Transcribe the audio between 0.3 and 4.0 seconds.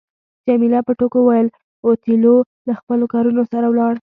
جميله په ټوکو وویل اوتیلو له خپلو کارونو سره ولاړ.